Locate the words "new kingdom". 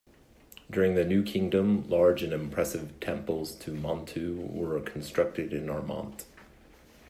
1.05-1.87